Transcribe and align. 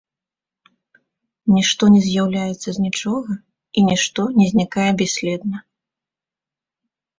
Нішто 1.55 1.83
не 1.97 2.01
з'яўляецца 2.05 2.69
з 2.79 2.87
нічога, 2.87 3.31
і 3.77 3.85
нішто 3.91 4.21
не 4.41 4.45
знікае 4.55 4.89
бясследна. 5.05 5.57